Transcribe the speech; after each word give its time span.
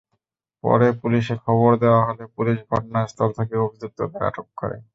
পরে 0.63 0.87
পুলিশে 1.01 1.35
খবর 1.45 1.71
দেওয়া 1.83 2.01
হলে 2.07 2.23
পুলিশ 2.35 2.57
ঘটনাস্থল 2.71 3.29
থেকে 3.37 3.55
অভিযুক্তদের 3.65 4.21
আটক 4.29 4.47
করে। 4.59 4.77